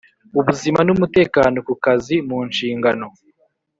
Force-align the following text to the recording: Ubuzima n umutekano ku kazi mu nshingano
Ubuzima 0.39 0.79
n 0.83 0.89
umutekano 0.95 1.57
ku 1.67 1.73
kazi 1.83 2.15
mu 2.29 2.39
nshingano 2.49 3.07